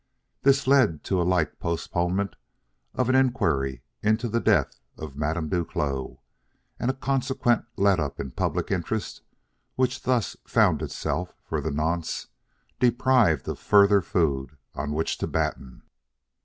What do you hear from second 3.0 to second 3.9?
an inquiry